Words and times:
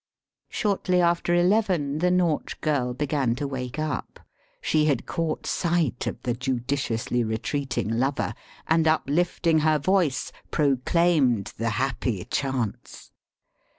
Shortly 0.49 0.99
after 0.99 1.35
eleven 1.35 1.99
the 1.99 2.09
Nautch 2.09 2.59
girl 2.61 2.95
began 2.95 3.35
to 3.35 3.47
wake 3.47 3.77
up. 3.77 4.19
She 4.59 4.85
had 4.85 5.05
caught 5.05 5.45
sight 5.45 6.07
of 6.07 6.19
the 6.23 6.33
judiciously 6.33 7.23
retreating 7.23 7.87
lover, 7.87 8.33
and, 8.65 8.87
uplifting 8.87 9.59
her 9.59 9.77
voice, 9.77 10.31
proclaimed 10.49 11.53
the 11.57 11.69
happy 11.77 12.25
chance. 12.25 13.11